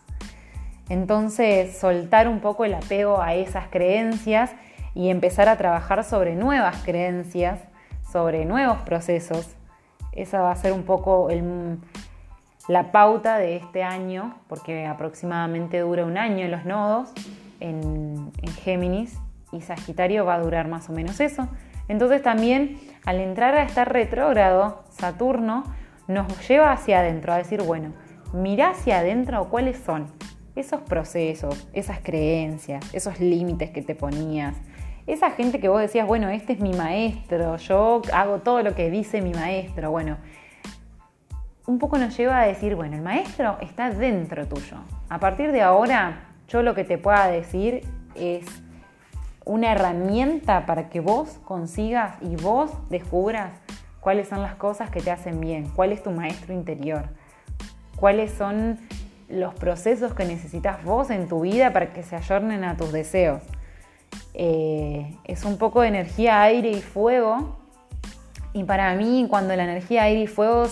Entonces, 0.88 1.76
soltar 1.76 2.28
un 2.28 2.40
poco 2.40 2.64
el 2.64 2.72
apego 2.72 3.20
a 3.20 3.34
esas 3.34 3.68
creencias 3.68 4.52
y 4.94 5.10
empezar 5.10 5.50
a 5.50 5.58
trabajar 5.58 6.02
sobre 6.02 6.34
nuevas 6.34 6.82
creencias, 6.82 7.60
sobre 8.10 8.46
nuevos 8.46 8.78
procesos. 8.78 9.50
Esa 10.12 10.40
va 10.40 10.52
a 10.52 10.56
ser 10.56 10.72
un 10.72 10.84
poco 10.84 11.28
la 12.68 12.90
pauta 12.90 13.36
de 13.36 13.56
este 13.56 13.82
año, 13.82 14.38
porque 14.48 14.86
aproximadamente 14.86 15.80
dura 15.80 16.06
un 16.06 16.16
año 16.16 16.48
los 16.48 16.64
nodos 16.64 17.12
en, 17.60 18.32
Géminis 18.62 19.18
y 19.52 19.60
Sagitario 19.60 20.24
va 20.24 20.34
a 20.34 20.40
durar 20.40 20.68
más 20.68 20.88
o 20.88 20.92
menos 20.92 21.20
eso. 21.20 21.48
Entonces 21.88 22.22
también 22.22 22.78
al 23.04 23.20
entrar 23.20 23.54
a 23.54 23.62
estar 23.62 23.92
retrógrado, 23.92 24.84
Saturno 24.90 25.64
nos 26.08 26.48
lleva 26.48 26.72
hacia 26.72 27.00
adentro, 27.00 27.32
a 27.32 27.38
decir, 27.38 27.62
bueno, 27.62 27.92
mira 28.32 28.70
hacia 28.70 28.98
adentro 28.98 29.48
cuáles 29.48 29.78
son 29.78 30.06
esos 30.56 30.80
procesos, 30.80 31.68
esas 31.72 32.00
creencias, 32.00 32.82
esos 32.94 33.20
límites 33.20 33.70
que 33.70 33.82
te 33.82 33.94
ponías, 33.94 34.56
esa 35.06 35.30
gente 35.30 35.60
que 35.60 35.68
vos 35.68 35.80
decías, 35.80 36.06
bueno, 36.06 36.28
este 36.28 36.54
es 36.54 36.60
mi 36.60 36.72
maestro, 36.72 37.56
yo 37.56 38.02
hago 38.12 38.38
todo 38.38 38.62
lo 38.62 38.74
que 38.74 38.90
dice 38.90 39.20
mi 39.22 39.32
maestro, 39.32 39.90
bueno, 39.90 40.16
un 41.66 41.78
poco 41.78 41.98
nos 41.98 42.16
lleva 42.16 42.40
a 42.40 42.46
decir, 42.46 42.74
bueno, 42.74 42.96
el 42.96 43.02
maestro 43.02 43.58
está 43.60 43.90
dentro 43.90 44.46
tuyo. 44.46 44.76
A 45.08 45.18
partir 45.18 45.52
de 45.52 45.62
ahora, 45.62 46.35
yo 46.48 46.62
lo 46.62 46.74
que 46.74 46.84
te 46.84 46.98
pueda 46.98 47.26
decir 47.28 47.82
es 48.14 48.46
una 49.44 49.72
herramienta 49.72 50.66
para 50.66 50.88
que 50.88 51.00
vos 51.00 51.38
consigas 51.44 52.16
y 52.20 52.36
vos 52.36 52.70
descubras 52.90 53.52
cuáles 54.00 54.28
son 54.28 54.42
las 54.42 54.54
cosas 54.54 54.90
que 54.90 55.00
te 55.00 55.10
hacen 55.10 55.40
bien, 55.40 55.70
cuál 55.74 55.92
es 55.92 56.02
tu 56.02 56.10
maestro 56.10 56.52
interior, 56.54 57.08
cuáles 57.96 58.32
son 58.32 58.78
los 59.28 59.54
procesos 59.54 60.14
que 60.14 60.24
necesitas 60.24 60.84
vos 60.84 61.10
en 61.10 61.28
tu 61.28 61.40
vida 61.40 61.72
para 61.72 61.92
que 61.92 62.02
se 62.02 62.16
ayornen 62.16 62.64
a 62.64 62.76
tus 62.76 62.92
deseos. 62.92 63.42
Eh, 64.34 65.16
es 65.24 65.44
un 65.44 65.58
poco 65.58 65.80
de 65.80 65.88
energía 65.88 66.42
aire 66.42 66.70
y 66.70 66.82
fuego 66.82 67.56
y 68.52 68.64
para 68.64 68.94
mí 68.94 69.26
cuando 69.28 69.56
la 69.56 69.64
energía 69.64 70.04
aire 70.04 70.22
y 70.22 70.26
fuego 70.26 70.66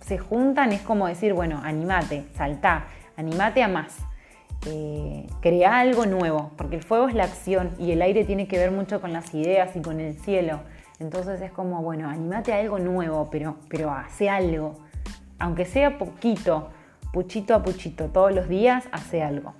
se 0.00 0.18
juntan 0.18 0.72
es 0.72 0.80
como 0.80 1.06
decir, 1.06 1.34
bueno, 1.34 1.60
animate, 1.62 2.24
saltá, 2.34 2.86
animate 3.16 3.62
a 3.62 3.68
más. 3.68 3.96
Eh, 4.66 5.26
crea 5.40 5.80
algo 5.80 6.06
nuevo, 6.06 6.52
porque 6.56 6.76
el 6.76 6.82
fuego 6.82 7.08
es 7.08 7.14
la 7.14 7.24
acción 7.24 7.70
y 7.78 7.90
el 7.90 8.00
aire 8.00 8.24
tiene 8.24 8.46
que 8.46 8.58
ver 8.58 8.70
mucho 8.70 9.00
con 9.00 9.12
las 9.12 9.34
ideas 9.34 9.74
y 9.74 9.82
con 9.82 9.98
el 9.98 10.16
cielo. 10.18 10.60
Entonces 11.00 11.40
es 11.40 11.50
como, 11.50 11.82
bueno, 11.82 12.08
animate 12.08 12.52
a 12.52 12.58
algo 12.58 12.78
nuevo, 12.78 13.28
pero, 13.30 13.56
pero 13.68 13.90
hace 13.90 14.30
algo. 14.30 14.76
Aunque 15.40 15.64
sea 15.64 15.98
poquito, 15.98 16.68
puchito 17.12 17.56
a 17.56 17.62
puchito, 17.62 18.06
todos 18.06 18.32
los 18.32 18.48
días, 18.48 18.84
hace 18.92 19.22
algo. 19.22 19.54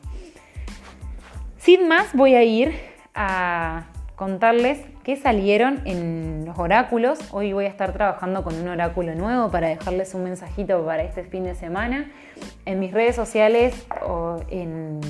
Sin 1.58 1.88
más, 1.88 2.14
voy 2.14 2.34
a 2.34 2.44
ir 2.44 2.72
a 3.14 3.86
contarles 4.14 4.80
qué 5.04 5.16
salieron 5.16 5.80
en 5.84 6.44
los 6.46 6.58
oráculos. 6.58 7.18
Hoy 7.32 7.52
voy 7.52 7.64
a 7.64 7.68
estar 7.68 7.92
trabajando 7.92 8.44
con 8.44 8.54
un 8.54 8.68
oráculo 8.68 9.14
nuevo 9.14 9.50
para 9.50 9.68
dejarles 9.68 10.14
un 10.14 10.24
mensajito 10.24 10.84
para 10.84 11.02
este 11.02 11.24
fin 11.24 11.44
de 11.44 11.54
semana. 11.54 12.10
En 12.66 12.78
mis 12.78 12.92
redes 12.92 13.16
sociales 13.16 13.86
o 14.06 14.40
en 14.48 15.00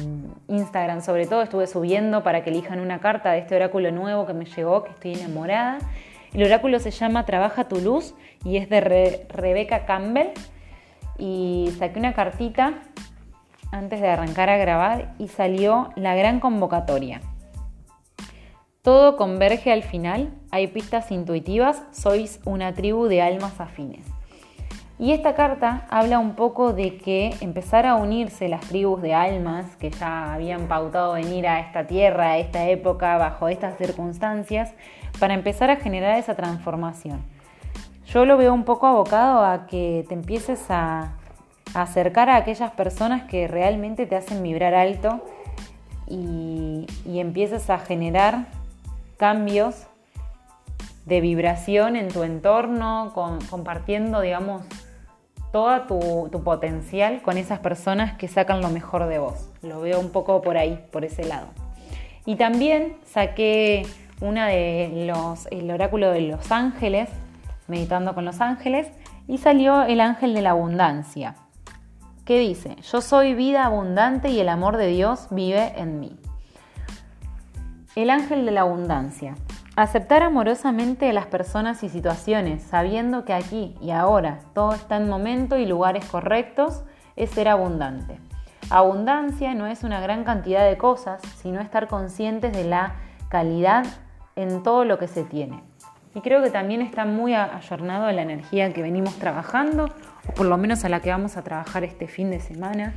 Instagram 0.48 1.02
sobre 1.02 1.26
todo 1.26 1.42
estuve 1.42 1.66
subiendo 1.66 2.22
para 2.22 2.42
que 2.42 2.50
elijan 2.50 2.80
una 2.80 3.00
carta 3.00 3.32
de 3.32 3.40
este 3.40 3.54
oráculo 3.54 3.92
nuevo 3.92 4.26
que 4.26 4.32
me 4.32 4.46
llegó, 4.46 4.84
que 4.84 4.92
estoy 4.92 5.14
enamorada. 5.14 5.78
El 6.32 6.42
oráculo 6.44 6.78
se 6.78 6.90
llama 6.90 7.26
Trabaja 7.26 7.68
tu 7.68 7.80
luz 7.80 8.14
y 8.44 8.56
es 8.56 8.70
de 8.70 9.26
Rebeca 9.28 9.84
Campbell. 9.84 10.28
Y 11.18 11.70
saqué 11.78 11.98
una 11.98 12.14
cartita 12.14 12.74
antes 13.70 14.00
de 14.00 14.08
arrancar 14.08 14.48
a 14.48 14.56
grabar 14.56 15.14
y 15.18 15.28
salió 15.28 15.90
la 15.96 16.14
gran 16.14 16.40
convocatoria. 16.40 17.20
Todo 18.82 19.16
converge 19.16 19.70
al 19.70 19.84
final, 19.84 20.34
hay 20.50 20.66
pistas 20.66 21.12
intuitivas, 21.12 21.84
sois 21.92 22.40
una 22.44 22.74
tribu 22.74 23.06
de 23.06 23.22
almas 23.22 23.60
afines. 23.60 24.04
Y 24.98 25.12
esta 25.12 25.36
carta 25.36 25.86
habla 25.88 26.18
un 26.18 26.34
poco 26.34 26.72
de 26.72 26.98
que 26.98 27.32
empezar 27.40 27.86
a 27.86 27.94
unirse 27.94 28.48
las 28.48 28.62
tribus 28.62 29.00
de 29.00 29.14
almas 29.14 29.76
que 29.76 29.90
ya 29.90 30.34
habían 30.34 30.66
pautado 30.66 31.12
venir 31.12 31.46
a 31.46 31.60
esta 31.60 31.86
tierra, 31.86 32.32
a 32.32 32.38
esta 32.38 32.68
época, 32.68 33.16
bajo 33.18 33.46
estas 33.46 33.78
circunstancias, 33.78 34.74
para 35.20 35.34
empezar 35.34 35.70
a 35.70 35.76
generar 35.76 36.18
esa 36.18 36.34
transformación. 36.34 37.22
Yo 38.06 38.24
lo 38.24 38.36
veo 38.36 38.52
un 38.52 38.64
poco 38.64 38.88
abocado 38.88 39.44
a 39.44 39.68
que 39.68 40.04
te 40.08 40.14
empieces 40.14 40.60
a, 40.70 41.12
acercar 41.72 42.28
a 42.28 42.34
aquellas 42.34 42.72
personas 42.72 43.30
que 43.30 43.46
realmente 43.46 44.06
te 44.06 44.16
hacen 44.16 44.42
vibrar 44.42 44.74
alto 44.74 45.24
y, 46.08 46.88
y 47.06 47.20
empieces 47.20 47.70
a 47.70 47.78
generar 47.78 48.46
cambios 49.22 49.86
de 51.06 51.20
vibración 51.20 51.94
en 51.94 52.08
tu 52.08 52.24
entorno, 52.24 53.12
compartiendo, 53.48 54.20
digamos, 54.20 54.64
todo 55.52 55.82
tu, 56.28 56.42
potencial 56.42 57.22
con 57.22 57.38
esas 57.38 57.60
personas 57.60 58.18
que 58.18 58.26
sacan 58.26 58.60
lo 58.60 58.68
mejor 58.68 59.06
de 59.06 59.20
vos. 59.20 59.48
Lo 59.62 59.80
veo 59.80 60.00
un 60.00 60.10
poco 60.10 60.42
por 60.42 60.56
ahí, 60.56 60.84
por 60.90 61.04
ese 61.04 61.22
lado. 61.22 61.46
Y 62.26 62.34
también 62.34 62.96
saqué 63.04 63.86
una 64.20 64.48
de 64.48 65.06
los, 65.06 65.46
el 65.52 65.70
oráculo 65.70 66.10
de 66.10 66.22
los 66.22 66.50
ángeles, 66.50 67.08
meditando 67.68 68.16
con 68.16 68.24
los 68.24 68.40
ángeles, 68.40 68.88
y 69.28 69.38
salió 69.38 69.82
el 69.82 70.00
ángel 70.00 70.34
de 70.34 70.42
la 70.42 70.50
abundancia, 70.50 71.36
que 72.24 72.40
dice, 72.40 72.74
yo 72.90 73.00
soy 73.00 73.34
vida 73.34 73.66
abundante 73.66 74.30
y 74.30 74.40
el 74.40 74.48
amor 74.48 74.78
de 74.78 74.88
Dios 74.88 75.28
vive 75.30 75.74
en 75.76 76.00
mí. 76.00 76.18
El 77.94 78.08
ángel 78.08 78.46
de 78.46 78.52
la 78.52 78.62
abundancia. 78.62 79.34
Aceptar 79.76 80.22
amorosamente 80.22 81.12
las 81.12 81.26
personas 81.26 81.82
y 81.82 81.90
situaciones, 81.90 82.62
sabiendo 82.62 83.26
que 83.26 83.34
aquí 83.34 83.76
y 83.82 83.90
ahora 83.90 84.38
todo 84.54 84.72
está 84.72 84.96
en 84.96 85.10
momento 85.10 85.58
y 85.58 85.66
lugares 85.66 86.06
correctos, 86.06 86.84
es 87.16 87.28
ser 87.28 87.48
abundante. 87.48 88.18
Abundancia 88.70 89.54
no 89.54 89.66
es 89.66 89.84
una 89.84 90.00
gran 90.00 90.24
cantidad 90.24 90.66
de 90.66 90.78
cosas, 90.78 91.20
sino 91.36 91.60
estar 91.60 91.86
conscientes 91.86 92.54
de 92.54 92.64
la 92.64 92.94
calidad 93.28 93.84
en 94.36 94.62
todo 94.62 94.86
lo 94.86 94.98
que 94.98 95.06
se 95.06 95.24
tiene. 95.24 95.62
Y 96.14 96.22
creo 96.22 96.42
que 96.42 96.48
también 96.48 96.80
está 96.80 97.04
muy 97.04 97.34
ayornado 97.34 98.06
a 98.06 98.12
la 98.12 98.22
energía 98.22 98.72
que 98.72 98.80
venimos 98.80 99.16
trabajando, 99.16 99.90
o 100.26 100.32
por 100.32 100.46
lo 100.46 100.56
menos 100.56 100.86
a 100.86 100.88
la 100.88 101.00
que 101.00 101.10
vamos 101.10 101.36
a 101.36 101.42
trabajar 101.42 101.84
este 101.84 102.08
fin 102.08 102.30
de 102.30 102.40
semana, 102.40 102.94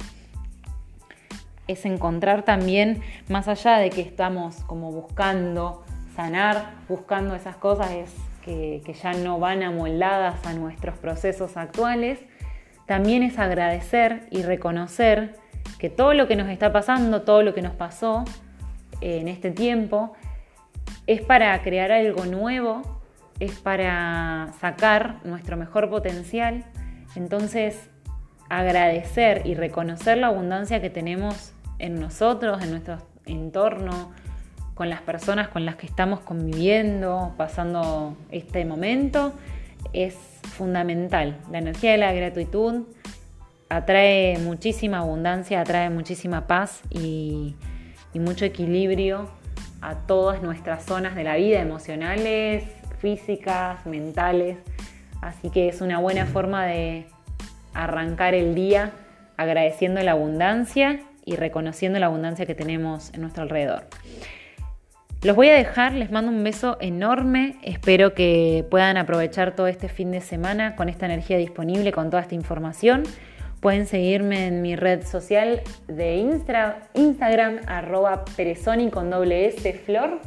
es 1.67 1.85
encontrar 1.85 2.43
también, 2.43 3.01
más 3.29 3.47
allá 3.47 3.77
de 3.77 3.89
que 3.89 4.01
estamos 4.01 4.57
como 4.63 4.91
buscando 4.91 5.83
sanar, 6.15 6.73
buscando 6.87 7.35
esas 7.35 7.55
cosas 7.57 7.89
que, 8.43 8.81
que 8.85 8.93
ya 8.93 9.13
no 9.13 9.39
van 9.39 9.63
amoldadas 9.63 10.45
a 10.45 10.53
nuestros 10.53 10.97
procesos 10.97 11.57
actuales, 11.57 12.19
también 12.85 13.23
es 13.23 13.39
agradecer 13.39 14.27
y 14.29 14.43
reconocer 14.43 15.35
que 15.79 15.89
todo 15.89 16.13
lo 16.13 16.27
que 16.27 16.35
nos 16.35 16.49
está 16.49 16.71
pasando, 16.71 17.23
todo 17.23 17.41
lo 17.41 17.53
que 17.53 17.61
nos 17.61 17.73
pasó 17.73 18.23
en 19.01 19.27
este 19.27 19.51
tiempo, 19.51 20.13
es 21.07 21.21
para 21.21 21.59
crear 21.61 21.91
algo 21.91 22.25
nuevo, 22.25 22.81
es 23.39 23.59
para 23.59 24.53
sacar 24.59 25.19
nuestro 25.23 25.57
mejor 25.57 25.89
potencial. 25.89 26.63
Entonces, 27.15 27.89
agradecer 28.49 29.41
y 29.45 29.55
reconocer 29.55 30.17
la 30.17 30.27
abundancia 30.27 30.81
que 30.81 30.89
tenemos 30.89 31.53
en 31.79 31.99
nosotros, 31.99 32.61
en 32.63 32.71
nuestro 32.71 32.97
entorno, 33.25 34.11
con 34.75 34.89
las 34.89 35.01
personas 35.01 35.47
con 35.47 35.65
las 35.65 35.75
que 35.77 35.87
estamos 35.87 36.19
conviviendo, 36.19 37.33
pasando 37.37 38.17
este 38.29 38.65
momento, 38.65 39.33
es 39.93 40.15
fundamental. 40.43 41.39
La 41.49 41.59
energía 41.59 41.91
de 41.91 41.97
la 41.97 42.13
gratitud 42.13 42.83
atrae 43.69 44.37
muchísima 44.39 44.99
abundancia, 44.99 45.61
atrae 45.61 45.89
muchísima 45.89 46.45
paz 46.45 46.81
y, 46.89 47.55
y 48.13 48.19
mucho 48.19 48.45
equilibrio 48.45 49.29
a 49.81 49.95
todas 49.95 50.41
nuestras 50.41 50.83
zonas 50.83 51.15
de 51.15 51.23
la 51.23 51.35
vida, 51.35 51.61
emocionales, 51.61 52.63
físicas, 52.99 53.85
mentales. 53.85 54.57
Así 55.21 55.49
que 55.49 55.69
es 55.69 55.81
una 55.81 55.99
buena 55.99 56.25
forma 56.25 56.65
de 56.65 57.07
arrancar 57.73 58.33
el 58.33 58.55
día 58.55 58.91
agradeciendo 59.37 60.01
la 60.01 60.11
abundancia 60.11 60.99
y 61.25 61.35
reconociendo 61.35 61.99
la 61.99 62.05
abundancia 62.05 62.45
que 62.45 62.55
tenemos 62.55 63.13
en 63.13 63.21
nuestro 63.21 63.43
alrededor. 63.43 63.87
Los 65.25 65.35
voy 65.35 65.49
a 65.49 65.55
dejar, 65.55 65.91
les 65.93 66.11
mando 66.11 66.31
un 66.31 66.43
beso 66.43 66.77
enorme, 66.79 67.55
espero 67.63 68.13
que 68.13 68.63
puedan 68.69 68.97
aprovechar 68.97 69.55
todo 69.55 69.65
este 69.65 69.89
fin 69.89 70.11
de 70.11 70.21
semana 70.21 70.75
con 70.75 70.87
esta 70.87 71.07
energía 71.07 71.37
disponible, 71.37 71.91
con 71.91 72.11
toda 72.11 72.21
esta 72.21 72.35
información. 72.35 73.01
Pueden 73.59 73.87
seguirme 73.87 74.45
en 74.45 74.61
mi 74.61 74.75
red 74.75 75.03
social 75.03 75.63
de 75.87 76.17
Instagram, 76.17 77.55
arroba 77.65 78.23
perezoni 78.37 78.91
con 78.91 79.09
doble 79.09 79.47
S 79.47 79.73
flor. 79.73 80.19